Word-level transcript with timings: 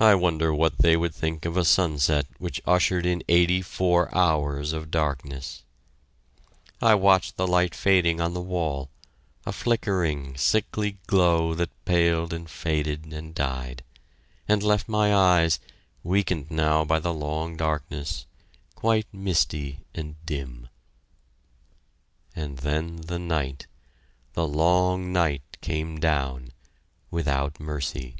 I 0.00 0.14
wonder 0.14 0.54
what 0.54 0.78
they 0.78 0.96
would 0.96 1.12
think 1.12 1.44
of 1.44 1.56
a 1.56 1.64
sunset 1.64 2.24
which 2.38 2.62
ushered 2.64 3.04
in 3.04 3.24
eighty 3.28 3.62
four 3.62 4.16
hours 4.16 4.72
of 4.72 4.92
darkness!... 4.92 5.64
I 6.80 6.94
watched 6.94 7.34
the 7.36 7.48
light 7.48 7.74
fading 7.74 8.20
on 8.20 8.32
the 8.32 8.40
wall, 8.40 8.90
a 9.44 9.50
flickering, 9.50 10.36
sickly 10.36 10.98
glow 11.08 11.52
that 11.54 11.70
paled 11.84 12.32
and 12.32 12.48
faded 12.48 13.12
and 13.12 13.34
died, 13.34 13.82
and 14.46 14.62
left 14.62 14.88
my 14.88 15.12
eyes, 15.12 15.58
weakened 16.04 16.48
now 16.48 16.84
by 16.84 17.00
the 17.00 17.12
long 17.12 17.56
darkness, 17.56 18.24
quite 18.76 19.12
misty 19.12 19.80
and 19.96 20.14
dim. 20.24 20.68
And 22.36 22.58
then 22.58 22.98
the 23.00 23.18
night, 23.18 23.66
the 24.34 24.46
long 24.46 25.12
night 25.12 25.56
came 25.60 25.98
down, 25.98 26.52
without 27.10 27.58
mercy. 27.58 28.14